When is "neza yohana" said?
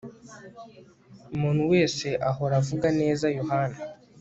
2.99-3.77